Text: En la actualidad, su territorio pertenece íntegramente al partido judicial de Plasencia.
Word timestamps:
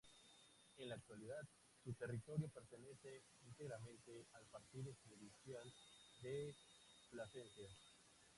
En 0.77 0.89
la 0.89 0.95
actualidad, 0.95 1.47
su 1.83 1.93
territorio 1.93 2.49
pertenece 2.49 3.21
íntegramente 3.45 4.25
al 4.33 4.47
partido 4.47 4.95
judicial 5.03 5.71
de 6.23 6.55
Plasencia. 7.11 7.69